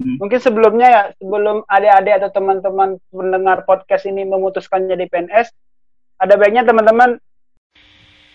[0.00, 0.16] Hmm.
[0.16, 5.52] Mungkin sebelumnya ya, sebelum adik-adik atau teman-teman mendengar podcast ini memutuskan jadi PNS,
[6.16, 7.20] ada baiknya teman-teman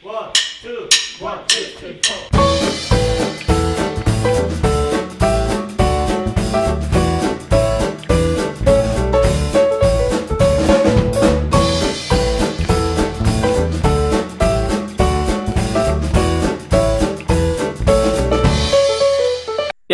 [0.05, 0.29] One,
[0.61, 0.85] two,
[1.17, 3.24] one, two, three, four.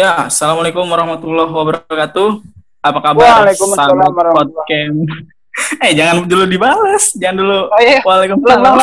[0.02, 2.42] Ya, assalamualaikum warahmatullahi wabarakatuh.
[2.82, 3.46] Apa kabar?
[3.46, 4.98] Waalaikumsalam warahmatullahi podcast?
[5.78, 7.70] Eh, jangan dulu dibalas, jangan dulu.
[7.70, 8.82] Oh iya, Waalaikumsalam.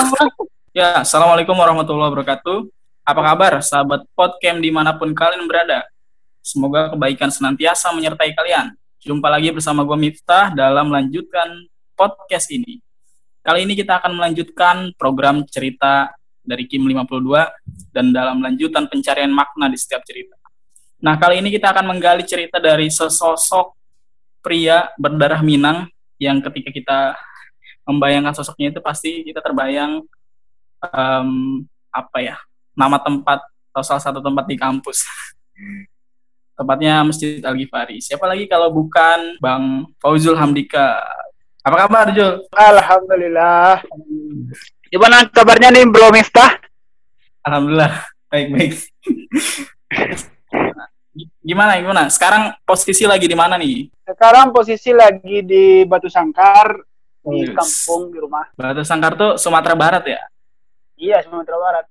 [0.71, 2.71] Ya, assalamualaikum warahmatullahi wabarakatuh.
[3.03, 5.91] Apa kabar, sahabat podcast di mana pun kalian berada?
[6.39, 8.79] Semoga kebaikan senantiasa menyertai kalian.
[9.03, 11.67] Jumpa lagi bersama gue Miftah dalam melanjutkan
[11.99, 12.79] podcast ini.
[13.43, 16.15] Kali ini kita akan melanjutkan program cerita
[16.47, 20.39] dari Kim 52 dan dalam lanjutan pencarian makna di setiap cerita.
[20.99, 23.71] Nah, kali ini kita akan menggali cerita dari sesosok
[24.43, 25.87] pria berdarah Minang
[26.19, 26.99] yang ketika kita
[27.87, 30.03] membayangkan sosoknya itu pasti kita terbayang
[30.83, 31.31] em,
[31.95, 32.37] apa ya
[32.75, 35.07] nama tempat atau salah satu tempat di kampus.
[36.59, 38.03] Tempatnya Masjid Al Ghifari.
[38.03, 40.99] Siapa lagi kalau bukan Bang Fauzul Hamdika?
[41.63, 42.43] Apa kabar, Jul?
[42.51, 43.87] Alhamdulillah.
[44.91, 46.59] Gimana kabarnya nih Bro Miftah?
[47.47, 48.75] Alhamdulillah, baik-baik.
[51.41, 52.03] gimana, gimana?
[52.07, 53.89] Sekarang posisi lagi di mana nih?
[54.05, 56.79] Sekarang posisi lagi di Batu Sangkar
[57.25, 57.53] di Wis.
[57.53, 58.47] kampung di rumah.
[58.53, 60.21] Batu Sangkar tuh Sumatera Barat ya?
[60.95, 61.85] Iya, Sumatera Barat.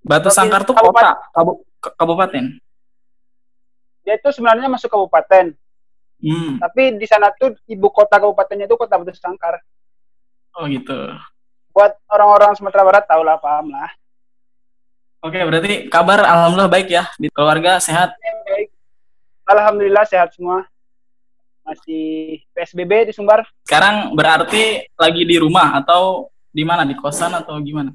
[0.00, 1.04] Batu Provinsi- Sangkar tuh kabupaten.
[1.16, 1.62] kota, kabu-
[1.96, 2.44] kabupaten.
[4.04, 5.56] Dia itu sebenarnya masuk kabupaten,
[6.20, 6.60] Hmm.
[6.60, 9.60] tapi di sana tuh ibu kota kabupatennya itu kota Batu Sangkar.
[10.54, 10.94] Oh gitu.
[11.72, 13.90] Buat orang-orang Sumatera Barat tahu lah, paham lah.
[15.24, 18.12] Oke, berarti kabar alhamdulillah baik ya di keluarga sehat.
[18.44, 18.68] Baik.
[19.48, 20.68] Alhamdulillah sehat semua.
[21.64, 23.48] Masih PSBB di Sumbar.
[23.64, 26.84] Sekarang berarti lagi di rumah atau di mana?
[26.84, 27.88] Di kosan atau gimana?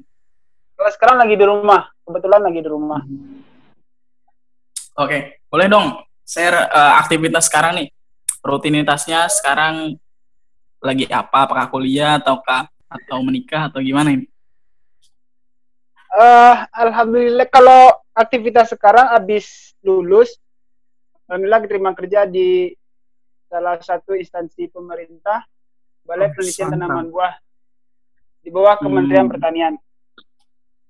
[0.74, 3.00] Kalau sekarang lagi di rumah, kebetulan lagi di rumah.
[4.98, 7.88] Oke, boleh dong share eh, aktivitas sekarang nih.
[8.42, 9.94] Rutinitasnya sekarang
[10.82, 11.46] lagi apa?
[11.46, 14.29] Apakah kuliah ataukah atau menikah atau gimana ini?
[16.10, 20.34] Eh, alhamdulillah kalau aktivitas sekarang habis lulus,
[21.30, 22.74] alhamdulillah diterima kerja di
[23.46, 25.46] salah satu instansi pemerintah,
[26.02, 26.74] Balai Oh, Penelitian.
[26.74, 27.34] Tanaman Buah
[28.42, 29.32] di bawah Kementerian Hmm.
[29.38, 29.74] Pertanian.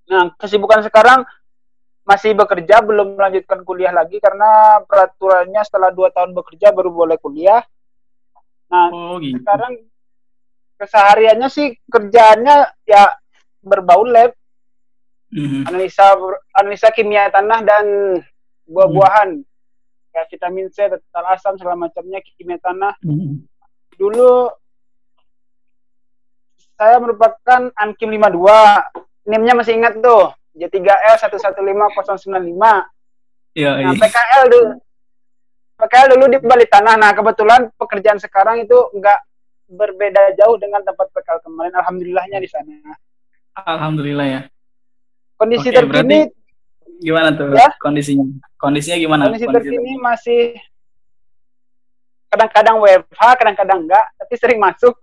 [0.08, 1.28] Nah, kesibukan sekarang
[2.08, 7.60] masih bekerja, belum melanjutkan kuliah lagi karena peraturannya setelah dua tahun bekerja baru boleh kuliah.
[8.72, 9.36] Nah, Oh gitu.
[9.36, 9.84] sekarang
[10.80, 13.12] kesehariannya sih kerjaannya ya
[13.60, 14.32] berbau lab
[15.30, 15.62] Mhm.
[15.70, 16.18] analisa
[16.58, 17.84] analisa kimia tanah dan
[18.66, 19.42] buah-buahan
[20.10, 22.98] kayak vitamin C, total asam segala macamnya kimia tanah.
[23.06, 23.46] Mhm.
[23.94, 24.50] Dulu
[26.74, 28.82] saya merupakan Ankim 52.
[29.28, 30.32] NIM-nya masih ingat tuh.
[30.56, 32.88] J3L 115095.
[33.54, 34.00] Iya, Nah, iya.
[34.00, 34.66] PKL dulu.
[35.78, 36.94] PKL dulu di Bali Tanah.
[36.98, 39.20] Nah, kebetulan pekerjaan sekarang itu enggak
[39.70, 41.72] berbeda jauh dengan tempat PKL kemarin.
[41.78, 42.74] Alhamdulillahnya di sana.
[43.54, 44.40] Alhamdulillah ya.
[45.40, 46.28] Kondisi Oke, terkini
[47.00, 47.72] Gimana tuh Ya.
[47.80, 48.28] kondisinya?
[48.60, 49.22] Kondisinya gimana?
[49.32, 50.42] kondisi Kondisi terkini masih
[52.28, 54.94] kadang-kadang WFH, kadang-kadang enggak, tapi sering masuk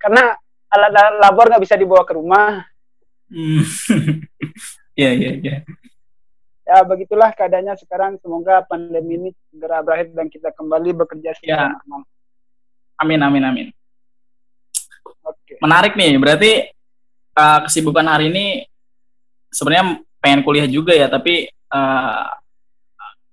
[0.00, 0.34] karena
[0.72, 2.64] alat labor nggak bisa dibawa ke rumah.
[3.28, 3.60] Hmm.
[4.98, 5.56] Iya, iya, iya.
[6.66, 8.18] Ya begitulah keadaannya sekarang.
[8.18, 11.78] Semoga pandemi ini segera berakhir dan kita kembali bekerja secara Ya.
[11.86, 12.02] normal.
[12.98, 13.66] Amin, amin, amin.
[15.22, 15.54] Oke.
[15.62, 16.66] Menarik nih, berarti
[17.38, 18.66] uh, kesibukan hari ini
[19.58, 22.30] sebenarnya pengen kuliah juga ya, tapi uh,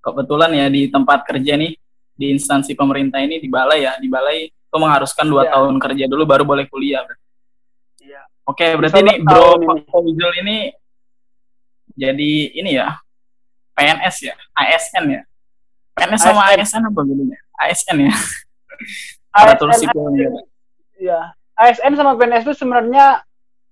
[0.01, 1.77] kebetulan ya di tempat kerja nih,
[2.17, 5.53] di instansi pemerintah ini, di balai ya, di balai itu mengharuskan dua Ya.
[5.53, 7.05] tahun kerja dulu baru boleh kuliah.
[8.01, 8.25] Iya.
[8.49, 9.85] Oke, berarti ini Bro ini.
[9.85, 10.57] Fauzul ini
[11.93, 12.97] jadi ini ya,
[13.77, 15.21] PNS ya, ASN ya.
[15.95, 16.59] PNS sama ASN.
[16.59, 17.39] ASN apa bedanya?
[17.55, 18.13] ASN ya.
[19.31, 20.03] Aparatur ASN, sipil
[20.99, 21.19] ya.
[21.55, 23.23] ASN sama PNS itu sebenarnya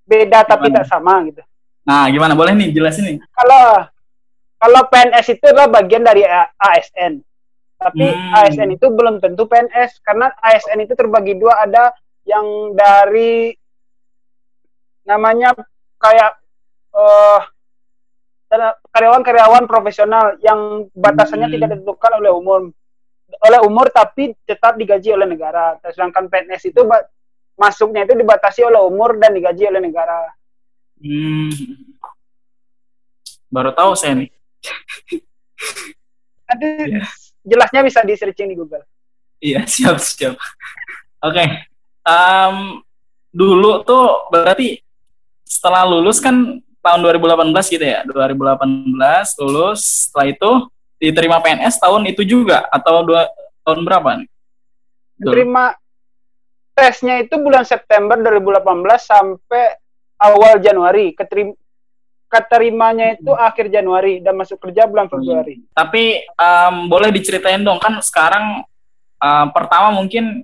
[0.07, 0.77] beda tapi Gimana?
[0.83, 1.43] tak sama gitu.
[1.83, 2.33] Nah, gimana?
[2.33, 3.17] Boleh nih jelasin nih.
[3.31, 3.87] Kalau
[4.57, 6.23] kalau PNS itu adalah bagian dari
[6.55, 7.19] ASN.
[7.75, 8.31] Tapi Hmm.
[8.39, 11.91] ASN itu belum tentu PNS karena ASN itu terbagi dua ada
[12.23, 13.51] yang dari
[15.03, 15.51] namanya
[15.99, 16.39] kayak
[16.95, 17.41] eh
[18.93, 21.55] karyawan-karyawan profesional yang batasannya Hmm.
[21.59, 22.71] tidak ditentukan oleh umur
[23.33, 25.75] oleh umur tapi tetap digaji oleh negara.
[25.83, 26.85] Sedangkan PNS itu
[27.59, 30.31] masuknya itu dibatasi oleh umur dan digaji oleh negara.
[30.99, 31.49] Hmm.
[33.49, 34.29] Baru tahu saya nih.
[36.49, 37.01] Nanti Iya.
[37.43, 38.83] jelasnya bisa di searching di Google.
[39.39, 40.35] Iya, siap, siap.
[41.19, 41.43] Oke.
[42.03, 42.55] Em,
[43.31, 44.79] dulu tuh berarti
[45.43, 48.03] setelah lulus kan tahun 2018 gitu ya.
[48.07, 50.51] 2018 lulus, setelah itu
[50.99, 53.27] diterima PNS tahun itu juga atau dua
[53.63, 54.29] tahun berapa nih?
[55.19, 55.31] Dulu.
[55.35, 55.65] Terima
[56.73, 58.63] tesnya itu bulan September 2018
[58.99, 59.77] sampai
[60.23, 61.11] awal Januari.
[61.11, 61.51] Keterim
[62.31, 65.61] keterimanya itu akhir Januari dan masuk kerja bulan Februari.
[65.75, 68.65] Tapi em, boleh diceritain dong kan sekarang
[69.21, 70.41] em, pertama mungkin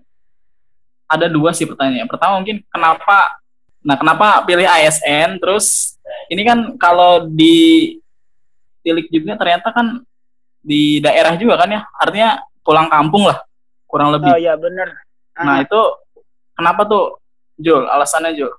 [1.09, 2.05] ada dua sih pertanyaan.
[2.05, 3.41] Pertama mungkin kenapa
[3.79, 5.95] nah kenapa pilih ASN terus
[6.27, 7.95] ini kan kalau di
[8.83, 10.03] tilik juga ternyata kan
[10.59, 13.41] di daerah juga kan ya artinya pulang kampung lah
[13.89, 14.29] kurang lebih.
[14.29, 14.93] Oh iya bener.
[15.41, 15.81] Nah itu
[16.53, 17.17] kenapa tuh
[17.57, 18.51] Jul alasannya Jul?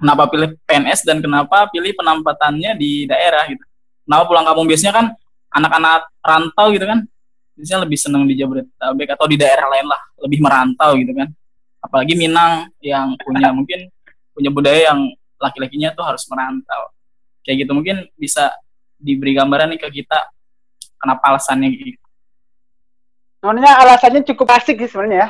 [0.00, 3.60] Kenapa pilih PNS dan kenapa pilih penampatannya di daerah gitu?
[4.08, 5.06] Kenapa pulang kampung biasanya kan
[5.52, 7.04] anak-anak rantau gitu kan?
[7.52, 11.28] Biasanya lebih senang di Jabodetabek atau di daerah lain lah, lebih merantau gitu kan.
[11.84, 13.92] Apalagi Minang yang punya mungkin
[14.32, 16.88] punya budaya yang laki-lakinya tuh harus merantau.
[17.44, 18.56] Kayak gitu mungkin bisa
[18.96, 20.32] diberi gambaran nih ke kita
[20.96, 22.00] kenapa alasannya gitu.
[23.44, 25.28] Sebenarnya alasannya cukup asik sih sebenarnya ya.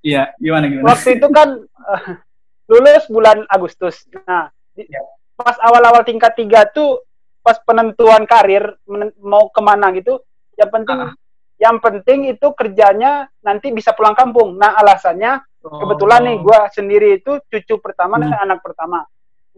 [0.00, 0.88] Iya, gimana gimana?
[0.88, 1.48] Waktu itu kan
[2.70, 4.06] lulus bulan Agustus.
[4.24, 4.46] Nah,
[4.78, 5.02] Ya.
[5.34, 7.02] pas awal-awal tingkat tiga tuh
[7.42, 10.22] pas penentuan karir men- mau ke mana gitu,
[10.54, 11.12] yang penting Ah.
[11.58, 14.54] yang penting itu kerjanya nanti bisa pulang kampung.
[14.56, 19.04] Nah, alasannya kebetulan nih gua sendiri itu cucu pertama dan anak pertama.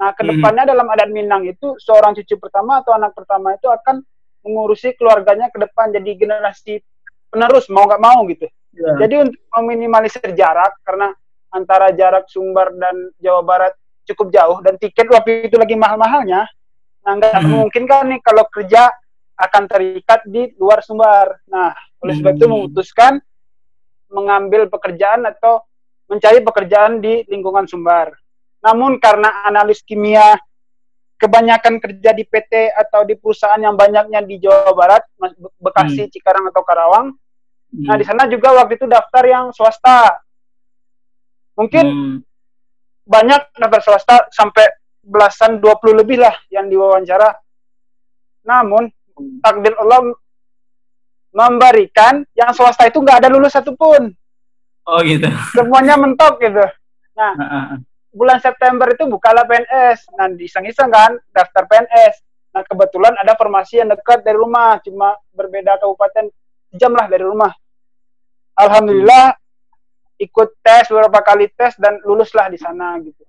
[0.00, 4.02] Nah, ke depannya dalam adat Minang itu seorang cucu pertama atau anak pertama itu akan
[4.42, 6.82] mengurusi keluarganya ke depan jadi generasi
[7.30, 8.50] penerus mau nggak mau gitu.
[8.74, 9.06] Iya.
[9.06, 11.14] Jadi untuk meminimalisir jarak karena
[11.52, 13.72] antara jarak Sumbar dan Jawa Barat
[14.08, 16.48] cukup jauh dan tiket waktu itu lagi mahal-mahalnya.
[17.04, 17.50] Nah, nggak Hmm.
[17.68, 18.90] mungkin kan nih kalau kerja
[19.36, 21.38] akan terikat di luar Sumbar.
[21.46, 21.70] Nah,
[22.00, 22.54] oleh sebab itu Hmm.
[22.56, 23.12] memutuskan
[24.08, 25.62] mengambil pekerjaan atau
[26.08, 28.12] mencari pekerjaan di lingkungan Sumbar.
[28.60, 30.36] Namun karena analis kimia
[31.16, 35.06] kebanyakan kerja di PT atau di perusahaan yang banyaknya di Jawa Barat,
[35.62, 37.14] Bekasi, Cikarang atau Karawang,
[37.72, 37.88] Hmm.
[37.88, 40.20] Nah, di sana juga waktu itu daftar yang swasta.
[41.58, 42.16] Mungkin Hmm.
[43.04, 44.66] banyak daftar swasta sampai
[45.02, 47.34] belasan 20 lebih lah yang diwawancara.
[48.46, 48.88] Namun
[49.42, 50.14] takdir Allah
[51.32, 54.12] memberikan yang swasta itu nggak ada lulus satupun.
[54.86, 55.26] Oh gitu.
[55.54, 56.64] Semuanya mentok gitu.
[57.16, 57.78] Ah, ah, ah.
[58.12, 60.12] Bulan September itu bukalah PNS.
[60.16, 62.20] Nah, iseng-iseng kan daftar PNS.
[62.52, 66.28] Nah, kebetulan ada formasi yang dekat dari rumah, cuma berbeda kabupaten
[66.76, 67.52] jam lah dari rumah.
[68.52, 69.32] Alhamdulillah
[70.22, 73.26] ikut tes beberapa kali tes dan luluslah di sana gitu.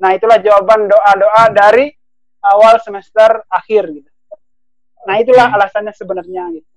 [0.00, 1.92] Nah, itulah jawaban doa-doa dari
[2.40, 4.10] awal semester akhir gitu.
[5.04, 6.68] Nah, itulah alasannya sebenarnya gitu.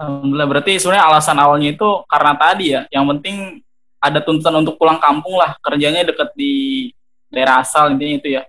[0.00, 3.60] Alhamdulillah berarti sebenarnya alasan awalnya itu karena tadi ya, yang penting
[4.02, 6.88] ada tuntutan untuk pulang kampung lah, kerjanya deket di
[7.28, 8.42] daerah asal intinya itu ya.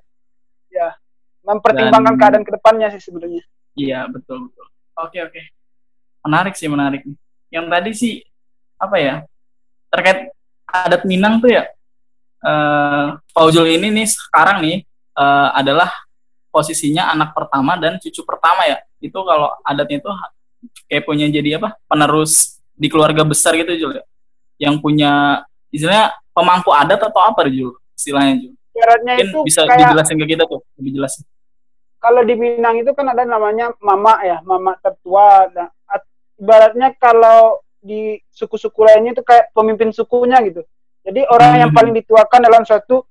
[1.44, 3.44] Mempertimbangkan Dan- keadaan ke depannya sih sebenarnya.
[3.76, 4.66] Iya betul betul.
[4.96, 5.42] Oke oke.
[6.24, 7.04] Menarik sih menarik.
[7.52, 8.14] Yang tadi sih
[8.80, 9.16] apa ya
[9.94, 10.34] terkait
[10.66, 11.70] adat Minang tuh ya.
[12.42, 14.82] Eh Fauzul ini nih sekarang nih
[15.14, 15.94] eh, adalah
[16.50, 18.82] posisinya anak pertama dan cucu pertama ya.
[18.98, 20.10] Itu kalau adatnya itu
[20.90, 24.04] kayak punya jadi apa penerus di keluarga besar gitu Jul ya.
[24.58, 25.12] Yang punya
[25.70, 28.54] istilahnya pemangku adat atau apa Jul istilahnya Jul.
[28.74, 31.14] Syaratnya Mungkin itu bisa kayak dijelasin ke kita tuh lebih jelas.
[32.04, 35.48] kalau di Minang itu kan ada namanya mama ya, mama tertua.
[35.56, 36.04] Nah, at-
[36.36, 40.64] ibaratnya kalau di suku-suku lainnya itu kayak pemimpin sukunya gitu.
[41.04, 41.78] Jadi orang yang Hmm.
[41.84, 43.04] paling dituakan dalam suatu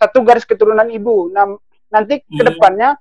[0.00, 1.28] satu garis keturunan ibu.
[1.28, 1.52] Nah,
[1.92, 2.40] nanti Hmm.
[2.40, 2.96] ke depannya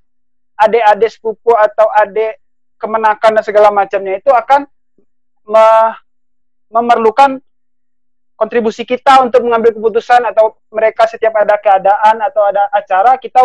[0.60, 2.40] adik-adik sepupu atau adik
[2.76, 4.68] kemenakan dan segala macamnya itu akan
[5.48, 5.96] me-
[6.68, 7.40] memerlukan
[8.36, 13.40] kontribusi kita untuk mengambil keputusan atau mereka setiap ada keadaan atau ada acara kita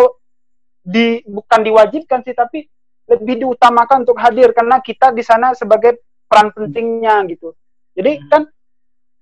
[0.83, 2.67] di bukan diwajibkan sih tapi
[3.07, 7.55] lebih diutamakan untuk hadir karena kita di sana sebagai peran pentingnya gitu.
[7.91, 8.27] Jadi Hmm.
[8.29, 8.41] kan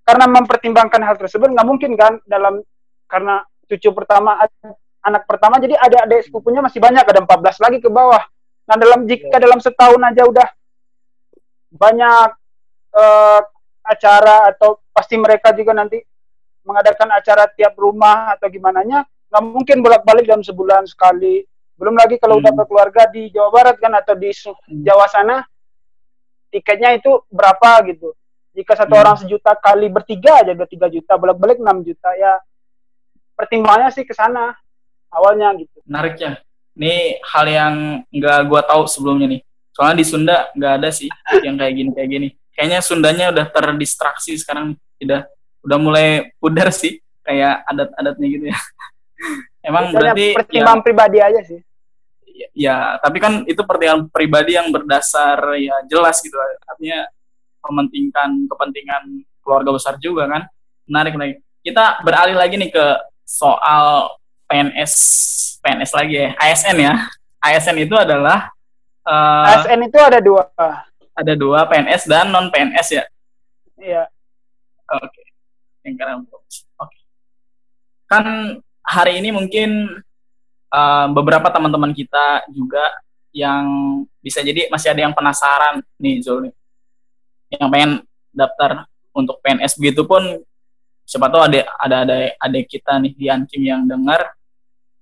[0.04, 2.62] karena mempertimbangkan hal tersebut nggak mungkin kan dalam
[3.06, 4.42] karena cucu pertama
[5.00, 8.22] anak pertama jadi ada adik sepupunya masih banyak ada 14 lagi ke bawah.
[8.66, 10.48] Nah dalam jika dalam setahun aja udah
[11.70, 12.30] banyak
[12.92, 13.42] eh,
[13.86, 16.02] acara atau pasti mereka juga nanti
[16.66, 19.00] mengadakan acara tiap rumah atau gimana nya
[19.30, 21.46] nggak mungkin bolak-balik dalam sebulan sekali
[21.78, 22.60] belum lagi kalau udah Hmm.
[22.60, 25.46] berkeluarga di Jawa Barat kan atau di Su- Jawa sana
[26.50, 28.12] tiketnya itu berapa gitu
[28.52, 29.02] jika satu Hmm.
[29.02, 32.38] orang sejuta kali bertiga aja udah tiga juta bolak-balik 6 juta ya
[33.34, 34.52] pertimbangannya sih ke sana
[35.10, 36.38] awalnya gitu Menarik ya.
[36.74, 37.74] Ini hal yang
[38.08, 39.42] nggak gua tahu sebelumnya nih.
[39.76, 41.10] Soalnya di Sunda nggak ada sih
[41.44, 42.28] yang kayak gini kayak gini.
[42.56, 45.28] Kayaknya Sundanya udah terdistraksi sekarang, udah
[45.60, 46.08] udah mulai
[46.40, 48.58] pudar sih kayak adat-adatnya gitu ya.
[49.68, 51.60] Emang Biasanya berarti pertimbangan pribadi aja sih.
[52.32, 56.36] ya, ya, tapi kan itu pertimbangan pribadi yang berdasar ya jelas gitu.
[56.64, 57.04] Artinya
[57.68, 59.04] mementingkan kepentingan
[59.44, 60.42] keluarga besar juga kan.
[60.88, 61.36] Menarik lagi.
[61.60, 62.86] Kita beralih lagi nih ke
[63.28, 64.16] soal
[64.50, 64.94] PNS
[65.62, 66.94] PNS lagi ya, ASN ya.
[67.40, 68.50] ASN itu adalah
[69.06, 70.44] eh, ASN itu ada dua.
[71.20, 73.04] ada dua PNS dan non PNS ya.
[73.76, 74.04] Iya.
[75.04, 75.24] Oke.
[75.84, 76.14] Yang karena
[76.80, 77.00] Oke.
[78.08, 78.26] Kan
[78.82, 80.00] hari ini mungkin
[80.72, 82.98] eh, beberapa teman-teman kita juga
[83.36, 83.68] yang
[84.24, 86.54] bisa jadi masih ada yang penasaran nih Zul nih.
[87.50, 87.92] Yang pengen
[88.30, 90.22] daftar untuk PNS begitu pun
[91.04, 94.30] siapa tahu ada ada ada ada kita nih di Ankim yang dengar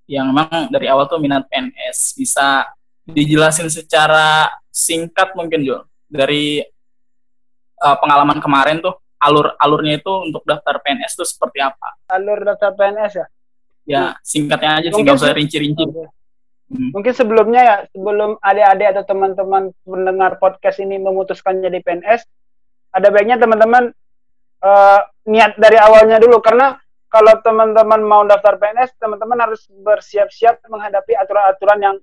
[0.08, 2.64] yang memang dari awal tuh minat PNS bisa
[3.04, 6.64] dijelasin secara singkat mungkin Jul dari
[7.84, 12.72] uh, pengalaman kemarin tuh alur alurnya itu untuk daftar PNS tuh seperti apa Alur daftar
[12.72, 13.28] PNS ya.
[13.84, 16.08] ya singkatnya aja sih nggak usah rinci-rinci Oke.
[16.68, 16.92] Hmm.
[16.92, 22.28] Mungkin sebelumnya ya, sebelum adik-adik atau teman-teman mendengar podcast ini memutuskan jadi PNS,
[22.92, 23.96] ada baiknya teman-teman
[24.58, 26.76] eh, niat dari awalnya dulu karena
[27.08, 31.96] kalau teman-teman mau daftar PNS, teman-teman harus bersiap-siap menghadapi aturan-aturan yang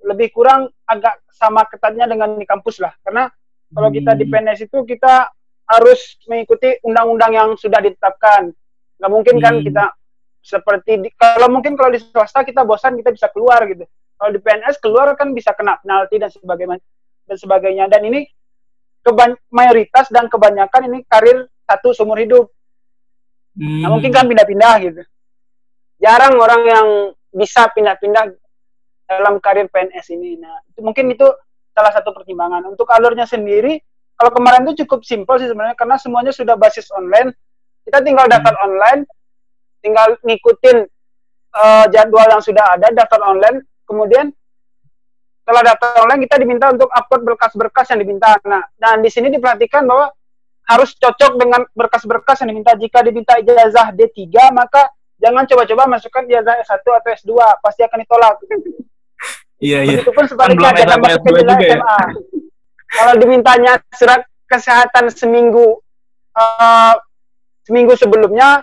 [0.00, 2.90] lebih kurang agak sama ketatnya dengan di kampus lah.
[3.04, 3.30] Karena
[3.70, 4.32] kalau kita di Hmm.
[4.34, 5.30] PNS itu kita
[5.70, 8.50] harus mengikuti undang-undang yang sudah ditetapkan.
[8.98, 9.64] Nggak mungkin kan Hmm.
[9.64, 9.84] kita
[10.40, 13.84] seperti di, kalau mungkin kalau di swasta kita bosan kita bisa keluar gitu.
[14.20, 16.76] Kalau di PNS keluar kan bisa kena penalti dan sebagainya
[17.28, 17.84] dan sebagainya.
[17.88, 18.20] Dan ini
[19.00, 22.52] keban mayoritas dan kebanyakan ini karir satu seumur hidup.
[23.56, 23.84] Hmm.
[23.84, 25.02] Nah, mungkin kan pindah-pindah gitu.
[26.00, 26.86] Jarang orang yang
[27.32, 28.32] bisa pindah-pindah
[29.08, 30.36] dalam karir PNS ini.
[30.36, 31.26] Nah, itu mungkin itu
[31.72, 32.64] salah satu pertimbangan.
[32.68, 33.80] Untuk alurnya sendiri,
[34.20, 37.32] kalau kemarin itu cukup simpel sih sebenarnya karena semuanya sudah basis online.
[37.88, 39.08] Kita tinggal daftar online,
[39.80, 40.76] tinggal ngikutin
[41.56, 44.32] eh, jadwal yang sudah ada, daftar online, kemudian
[45.50, 48.38] setelah daftar online kita diminta untuk upload berkas-berkas yang diminta.
[48.46, 50.14] Nah, dan di sini diperhatikan bahwa
[50.70, 52.78] harus cocok dengan berkas-berkas yang diminta.
[52.78, 58.38] Jika diminta ijazah D3, maka jangan coba-coba masukkan ijazah S1 atau S2, pasti akan ditolak.
[59.58, 61.74] iya iya Begitupun sebaliknya, belum jangan S1, masukkan S2 ijazah juga ya?
[61.74, 62.00] SMA.
[62.90, 65.66] Kalau dimintanya surat kesehatan seminggu
[66.38, 66.94] eh,
[67.66, 68.62] seminggu sebelumnya.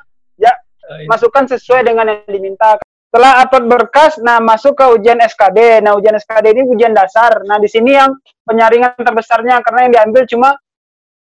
[1.08, 2.80] Masukkan sesuai dengan yang diminta.
[3.08, 5.80] Setelah upload berkas, nah masuk ke ujian SKD.
[5.80, 7.40] Nah ujian SKD ini ujian dasar.
[7.48, 8.12] Nah di sini yang
[8.44, 10.50] penyaringan terbesarnya karena yang diambil cuma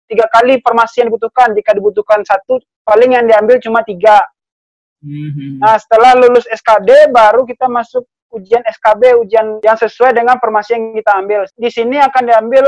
[0.08, 1.52] tiga kali formasi yang dibutuhkan.
[1.52, 4.24] Jika dibutuhkan satu, paling yang diambil cuma tiga.
[5.04, 5.60] Mhm.
[5.60, 10.96] Nah setelah lulus SKD, baru kita masuk ujian SKB, ujian yang sesuai dengan formasi yang
[10.98, 11.46] kita ambil.
[11.54, 12.66] Di sini akan diambil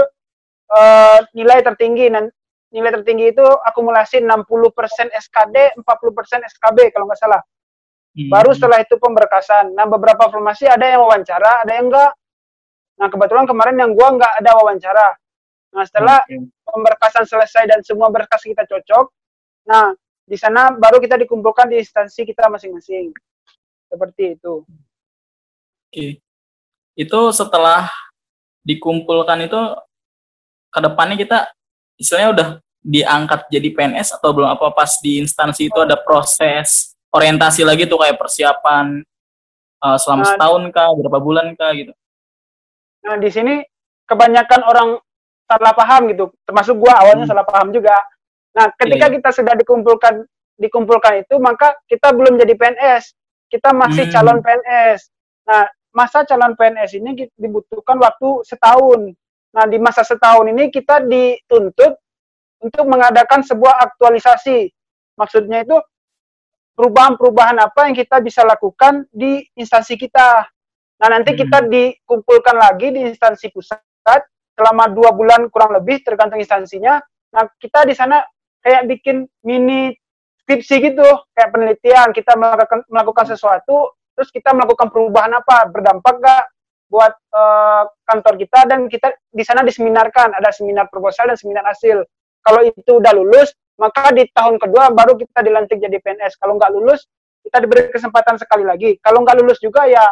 [0.76, 2.12] eh, nilai tertinggi.
[2.14, 2.28] Nah,
[2.76, 7.40] nilai tertinggi itu akumulasi 60% SKD, 40% SKB kalau nggak salah.
[8.28, 8.56] Baru Mhm.
[8.60, 9.72] setelah itu pemberkasan.
[9.72, 12.12] Nah, beberapa formasi ada yang wawancara, ada yang enggak.
[13.00, 15.08] Nah, kebetulan kemarin yang gua enggak ada wawancara.
[15.76, 16.52] Nah, setelah Oke.
[16.68, 19.12] pemberkasan selesai dan semua berkas kita cocok,
[19.68, 19.92] nah,
[20.28, 23.12] di sana baru kita dikumpulkan di instansi kita masing-masing.
[23.88, 24.64] Seperti itu.
[25.92, 26.20] Oke.
[26.96, 27.92] Itu setelah
[28.64, 29.60] dikumpulkan itu
[30.72, 31.52] ke depannya kita
[32.00, 32.48] istilahnya udah
[32.86, 37.98] diangkat jadi PNS atau belum apa pas di instansi itu ada proses orientasi lagi tuh
[37.98, 39.02] kayak persiapan
[39.82, 41.94] eh, selama Nah, setahun kah, berapa bulan kah gitu.
[43.06, 43.62] Nah, di sini
[44.06, 44.90] kebanyakan orang
[45.46, 46.30] salah paham gitu.
[46.46, 47.32] Termasuk gua awalnya Hmm.
[47.34, 47.94] salah paham juga.
[48.54, 49.14] Nah, ketika Iya.
[49.20, 50.26] kita sudah dikumpulkan
[50.56, 53.12] dikumpulkan itu, maka kita belum jadi PNS.
[53.52, 54.14] Kita masih Hmm.
[54.16, 55.12] calon PNS.
[55.46, 59.12] Nah, masa calon PNS ini dibutuhkan waktu setahun.
[59.52, 62.00] Nah, di masa setahun ini kita dituntut
[62.66, 64.74] untuk mengadakan sebuah aktualisasi.
[65.16, 65.78] Maksudnya itu
[66.76, 70.44] perubahan-perubahan apa yang kita bisa lakukan di instansi kita.
[71.00, 71.40] Nah, nanti Hmm.
[71.46, 73.80] kita dikumpulkan lagi di instansi pusat
[74.56, 77.00] selama dua bulan kurang lebih tergantung instansinya.
[77.36, 78.24] Nah, kita di sana
[78.64, 79.92] kayak bikin mini
[80.44, 82.16] skripsi gitu, kayak penelitian.
[82.16, 86.44] Kita melakukan melakukan sesuatu, terus kita melakukan perubahan apa, berdampak gak
[86.88, 90.32] buat eh, kantor kita dan kita di sana diseminarkan.
[90.40, 92.04] Ada seminar proposal dan seminar hasil.
[92.46, 93.50] Kalau itu udah lulus,
[93.82, 96.38] maka di tahun kedua baru kita dilantik jadi PNS.
[96.38, 97.10] Kalau nggak lulus,
[97.42, 99.02] kita diberi kesempatan sekali lagi.
[99.02, 100.06] Kalau nggak lulus juga ya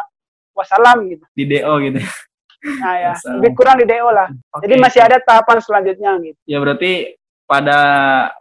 [0.50, 1.24] wassalam gitu.
[1.30, 1.98] Di DO gitu.
[2.64, 3.34] Nah ya, Wassalam.
[3.38, 4.28] lebih kurang di DO lah.
[4.64, 4.82] Jadi Oke.
[4.82, 6.38] masih ada tahapan selanjutnya gitu.
[6.48, 7.14] Ya berarti
[7.44, 7.78] pada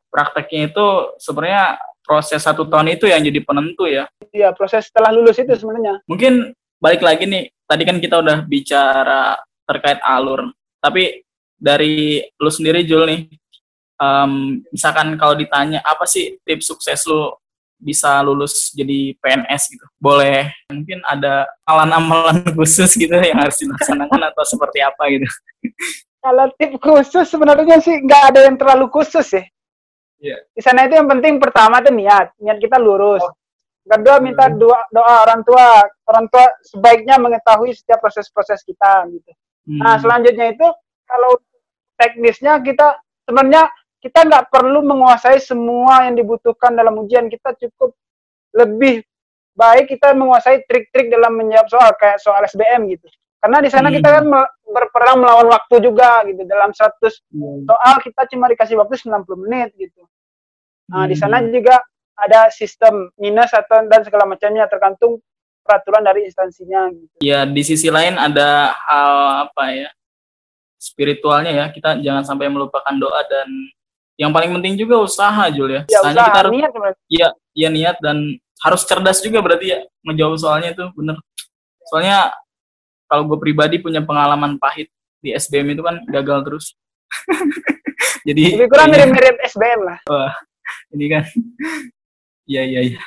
[0.08, 0.88] prakteknya itu
[1.20, 4.08] sebenarnya proses satu tahun itu yang jadi penentu ya.
[4.32, 6.04] Iya, proses setelah lulus itu sebenarnya.
[6.08, 10.52] Mungkin balik lagi nih, tadi kan kita udah bicara terkait alur.
[10.84, 11.24] Tapi
[11.56, 13.22] dari lu sendiri Jul nih,
[14.04, 14.34] em,
[14.68, 17.32] misalkan kalau ditanya apa sih tips sukses lu
[17.80, 24.44] bisa lulus jadi PNS gitu, boleh mungkin ada amalan-amalan khusus gitu yang harus dilaksanakan atau
[24.48, 25.28] seperti apa gitu?
[26.24, 29.44] Kalau tip khusus sebenarnya sih nggak ada yang terlalu khusus ya.
[30.24, 30.38] Iya.
[30.56, 33.20] Di sana itu yang penting pertama itu niat, niat kita lurus.
[33.20, 33.36] Oh.
[33.84, 34.56] Kedua minta Hmm.
[34.56, 35.84] doa, doa orang tua.
[36.08, 39.32] Orang tua sebaiknya mengetahui setiap proses-proses kita gitu.
[39.76, 40.08] Nah, Hmm.
[40.08, 40.68] selanjutnya itu
[41.04, 41.36] kalau
[42.00, 42.96] teknisnya kita
[43.28, 43.68] sebenarnya
[44.04, 47.32] kita nggak perlu menguasai semua yang dibutuhkan dalam ujian.
[47.32, 47.96] Kita cukup
[48.52, 49.00] lebih
[49.56, 53.08] baik kita menguasai trik-trik dalam menjawab soal kayak soal SBM gitu.
[53.40, 53.96] Karena di sana Hmm.
[53.96, 54.24] kita kan
[54.68, 56.44] berperang melawan waktu juga gitu.
[56.44, 57.64] Dalam 100 Iya.
[57.64, 60.04] soal kita cuma dikasih waktu 90 menit gitu.
[60.92, 61.52] Nah, di sana Hmm.
[61.52, 61.80] juga
[62.20, 65.24] ada sistem minus atau dan segala macamnya tergantung
[65.64, 67.24] peraturan dari instansinya gitu.
[67.24, 69.16] Ya, di sisi lain ada hal
[69.48, 69.90] apa ya?
[70.76, 71.66] Spiritualnya ya.
[71.72, 73.48] Kita jangan sampai melupakan doa dan
[74.24, 75.82] yang paling penting juga usaha, Jul ya.
[75.92, 76.72] Ya Usahanya usaha kita harus niat.
[77.12, 78.18] Iya, iya niat dan
[78.64, 81.20] harus cerdas juga berarti ya menjawab soalnya itu bener.
[81.92, 82.32] Soalnya
[83.12, 84.88] kalau gue pribadi punya pengalaman pahit
[85.20, 86.66] di SBM itu kan gagal terus.
[88.28, 90.00] Jadi Lebih kurang mirip-mirip SBM lah.
[90.96, 91.24] ini kan.
[92.48, 93.02] Iya iya iya.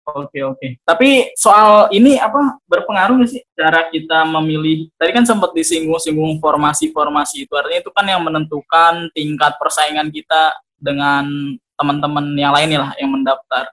[0.00, 0.68] Oke oke.
[0.82, 4.88] Tapi soal ini apa berpengaruh nggak sih cara kita memilih?
[4.96, 11.54] Tadi kan sempat disinggung-singgung formasi-formasi itu artinya itu kan yang menentukan tingkat persaingan kita dengan
[11.78, 13.70] teman-teman yang lainnya lah yang mendaftar.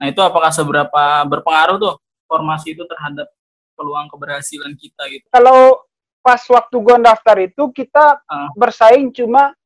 [0.00, 1.94] Nah itu apakah seberapa berpengaruh tuh
[2.28, 3.30] formasi itu terhadap
[3.78, 5.24] peluang keberhasilan kita gitu?
[5.32, 5.86] Kalau
[6.20, 8.52] pas waktu gua daftar itu kita Ah.
[8.52, 9.56] bersaing cuma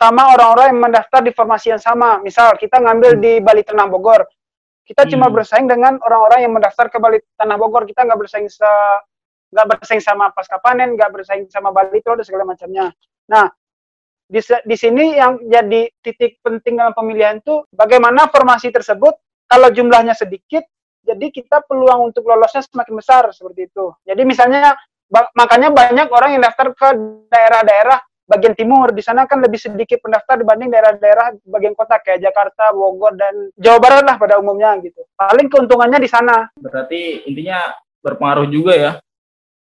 [0.00, 2.22] sama orang-orang yang mendaftar di formasi yang sama.
[2.24, 4.24] Misal kita ngambil di Bali Tanah Bogor,
[4.86, 5.34] kita cuma Hmm.
[5.38, 7.86] bersaing dengan orang-orang yang mendaftar ke Bali Tanah Bogor.
[7.86, 8.70] Kita nggak bersaing se
[9.50, 12.94] nggak bersaing sama pasca panen, nggak bersaing sama Bali dan segala macamnya.
[13.26, 13.50] Nah,
[14.30, 19.18] di, di sini yang jadi titik penting dalam pemilihan itu bagaimana formasi tersebut
[19.50, 20.62] kalau jumlahnya sedikit,
[21.02, 23.90] jadi kita peluang untuk lolosnya semakin besar seperti itu.
[24.06, 24.78] Jadi misalnya
[25.34, 26.88] makanya banyak orang yang daftar ke
[27.26, 27.98] daerah-daerah
[28.30, 28.94] bagian timur.
[28.94, 33.82] Di sana kan lebih sedikit pendaftar dibanding daerah-daerah bagian kota kayak Jakarta, Bogor dan Jawa
[33.82, 35.02] Barat lah pada umumnya gitu.
[35.18, 36.46] Paling keuntungannya di sana.
[36.54, 38.92] Berarti intinya berpengaruh juga ya,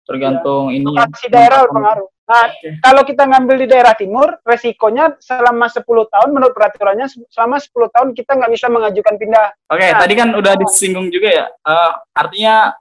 [0.05, 1.09] tergantung ini ya.
[1.09, 2.07] Lokasi daerah berpengaruh.
[2.31, 2.79] Nah, Oke.
[2.79, 8.09] kalau kita ngambil di daerah timur, resikonya selama 10 tahun menurut peraturannya selama 10 tahun
[8.15, 9.47] kita nggak bisa mengajukan pindah.
[9.67, 11.45] Oke, Nah, tadi kan udah disinggung juga ya.
[11.51, 12.71] Eh, artinya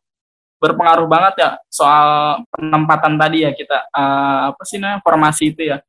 [0.61, 5.81] berpengaruh banget ya soal penempatan tadi ya kita eh, apa sih namanya formasi itu ya.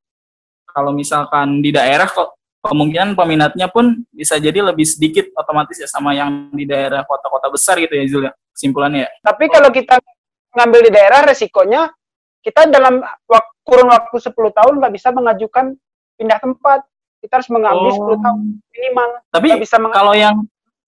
[0.72, 6.16] Kalau misalkan di daerah kok kemungkinan peminatnya pun bisa jadi lebih sedikit otomatis ya sama
[6.16, 8.34] yang di daerah kota-kota besar gitu ya Zul ya.
[8.56, 9.10] Kesimpulannya ya.
[9.20, 10.00] Tapi kalau kita
[10.56, 11.92] ngambil di daerah, resikonya
[12.40, 15.76] kita dalam wak- kurun waktu 10 tahun nggak bisa mengajukan
[16.16, 16.80] pindah tempat.
[17.22, 18.40] Kita harus mengambil 10 tahun
[18.72, 19.10] minimal.
[19.30, 20.36] Tapi bisa kalau yang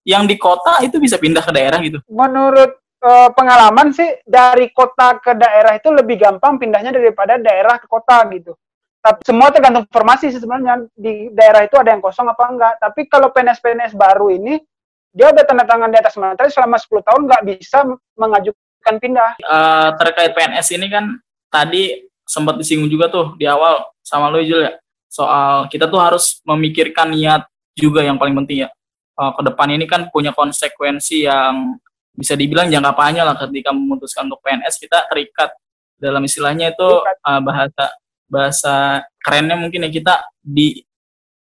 [0.04, 2.04] yang di kota itu bisa pindah ke daerah gitu.
[2.12, 7.88] menurut eh, pengalaman sih dari kota ke daerah itu lebih gampang pindahnya daripada daerah ke
[7.92, 8.56] kota gitu.
[9.04, 12.74] Tapi semua tergantung formasi sih sebenarnya di daerah itu ada yang kosong apa enggak.
[12.80, 14.64] Tapi kalau PNS-PNS baru ini
[15.12, 17.78] dia udah tanda tangan di atas materai selama 10 tahun nggak bisa
[18.16, 19.32] mengajukan pindah.
[19.44, 21.06] Eh, terkait PNS ini kan
[21.52, 24.80] tadi sempat disinggung juga tuh di awal sama lo Jul ya
[25.12, 28.70] soal kita tuh harus memikirkan niat juga yang paling penting ya
[29.14, 31.78] Eh, ke depan ini kan punya konsekuensi yang
[32.14, 35.50] bisa dibilang jangka panjang lah ketika memutuskan untuk PNS kita terikat.
[35.98, 37.86] Dalam istilahnya itu eh, bahasa
[38.30, 38.74] bahasa
[39.22, 40.82] kerennya mungkin ya kita di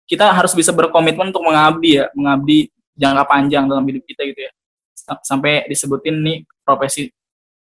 [0.05, 4.51] kita harus bisa berkomitmen untuk mengabdi ya mengabdi jangka panjang dalam hidup kita gitu ya.
[4.93, 7.09] Sa- sampai disebutin nih profesi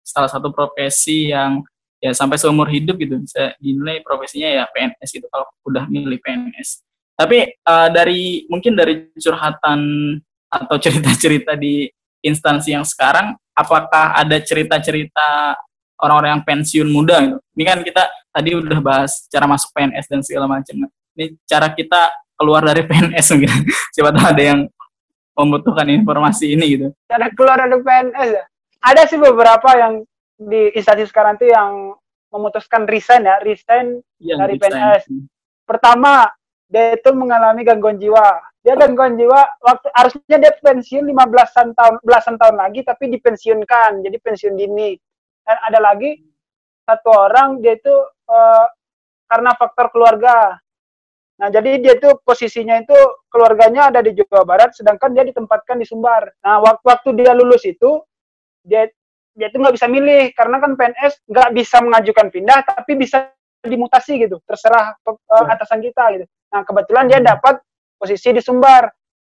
[0.06, 1.66] salah satu profesi yang
[2.02, 3.22] ya sampai seumur hidup gitu.
[3.22, 6.86] Bisa dinilai profesinya ya PNS gitu kalau udah milih PNS.
[7.16, 9.80] Tapi eh, dari mungkin dari curhatan
[10.50, 11.90] atau cerita-cerita di
[12.26, 15.56] instansi yang sekarang, apakah ada cerita-cerita
[16.02, 17.38] orang-orang yang pensiun muda gitu?
[17.56, 20.90] Ini kan kita tadi udah bahas cara masuk PNS dan segala macam.
[21.16, 23.52] Ini cara kita keluar dari PNS mungkin.
[23.94, 24.60] Siapa tahu ada yang
[25.36, 26.88] membutuhkan informasi ini gitu.
[27.08, 28.44] Ada keluar dari PNS ya.
[28.82, 30.04] Ada sih beberapa yang
[30.36, 31.96] di instansi sekarang itu yang
[32.28, 34.54] memutuskan resign ya, resign Yang Dari.
[34.60, 35.04] PNS.
[35.66, 36.30] pertama
[36.70, 38.44] dia itu mengalami gangguan jiwa.
[38.66, 44.02] Dia gangguan jiwa waktu harusnya dia pensiun 15-an tahun belasan tahun lagi tapi dipensiunkan.
[44.02, 44.98] Jadi pensiun dini.
[45.46, 46.18] Dan ada lagi
[46.90, 47.94] satu orang dia itu
[48.26, 48.66] eh,
[49.30, 50.58] karena faktor keluarga.
[51.36, 52.96] Nah, jadi dia itu posisinya itu
[53.30, 56.32] keluarganya ada di Jawa Barat sedangkan dia ditempatkan di Sumbar.
[56.42, 58.02] Nah, waktu waktu dia lulus itu
[58.66, 58.90] dia
[59.36, 63.30] dia itu nggak bisa milih karena kan PNS nggak bisa mengajukan pindah tapi bisa
[63.68, 67.60] dimutasi gitu terserah uh, atasan kita gitu nah kebetulan dia dapat
[67.96, 68.88] posisi di Sumbar.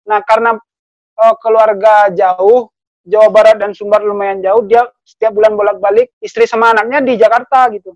[0.09, 2.71] Nah karena uh, keluarga jauh
[3.03, 7.67] Jawa Barat dan Sumbar lumayan jauh dia setiap bulan bolak-balik istri sama anaknya di Jakarta
[7.75, 7.91] gitu.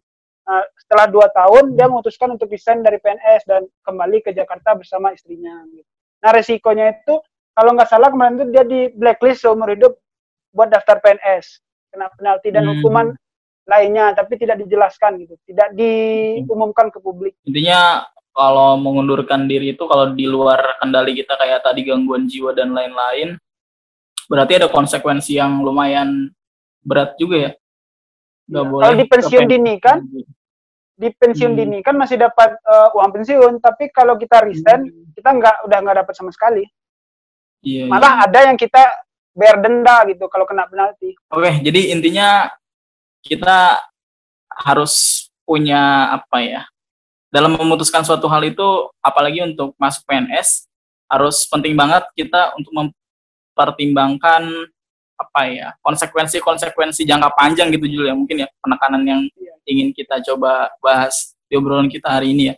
[0.48, 5.12] Nah, setelah dua tahun dia memutuskan untuk resign dari PNS dan kembali ke Jakarta bersama
[5.12, 5.84] istrinya gitu.
[6.24, 7.20] nah resikonya itu
[7.52, 10.00] kalau nggak salah kemarin itu dia di blacklist seumur hidup
[10.56, 11.60] buat daftar PNS
[11.92, 12.72] kena penalti dan hmm.
[12.80, 13.08] hukuman
[13.68, 15.36] lainnya tapi tidak dijelaskan gitu.
[15.44, 17.36] Tidak diumumkan ke publik.
[17.44, 22.78] Intinya kalau mengundurkan diri itu kalau di luar kendali kita kayak tadi gangguan jiwa dan
[22.78, 23.34] lain-lain
[24.30, 26.30] berarti ada konsekuensi yang lumayan
[26.86, 27.52] berat juga ya
[28.48, 29.98] Gak ya, boleh kalau di pensiun dini kan
[30.98, 31.60] di pensiun hmm.
[31.60, 35.18] dini kan masih dapat uh, uang pensiun tapi kalau kita resign hmm.
[35.18, 36.64] kita nggak udah nggak dapat sama sekali
[37.66, 38.26] iya, malah iya.
[38.30, 38.86] ada yang kita
[39.38, 41.14] bayar denda gitu kalau kena penalti.
[41.30, 42.50] Oke, jadi intinya
[43.22, 43.78] kita
[44.50, 46.62] harus punya apa ya?
[47.28, 50.64] Dalam memutuskan suatu hal itu, apalagi untuk masuk PNS,
[51.12, 54.48] harus penting banget kita untuk mempertimbangkan
[55.18, 59.54] apa ya konsekuensi-konsekuensi jangka panjang gitu Jul ya mungkin ya penekanan yang iya.
[59.66, 62.56] ingin kita coba bahas di obrolan kita hari ini ya.